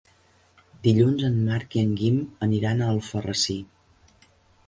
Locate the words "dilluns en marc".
0.87-1.77